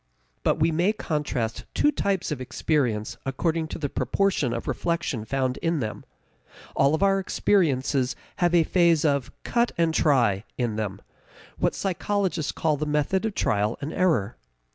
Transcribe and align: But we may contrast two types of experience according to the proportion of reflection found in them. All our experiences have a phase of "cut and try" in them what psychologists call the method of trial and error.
But 0.41 0.57
we 0.57 0.71
may 0.71 0.93
contrast 0.93 1.65
two 1.75 1.91
types 1.91 2.31
of 2.31 2.41
experience 2.41 3.17
according 3.23 3.67
to 3.67 3.77
the 3.77 3.87
proportion 3.87 4.51
of 4.51 4.67
reflection 4.67 5.25
found 5.25 5.57
in 5.57 5.79
them. 5.79 6.05
All 6.75 6.97
our 7.03 7.19
experiences 7.19 8.15
have 8.37 8.55
a 8.55 8.63
phase 8.63 9.05
of 9.05 9.31
"cut 9.43 9.73
and 9.77 9.93
try" 9.93 10.43
in 10.57 10.75
them 10.75 11.01
what 11.59 11.75
psychologists 11.75 12.51
call 12.51 12.77
the 12.77 12.87
method 12.87 13.25
of 13.27 13.35
trial 13.35 13.77
and 13.79 13.93
error. 13.93 14.37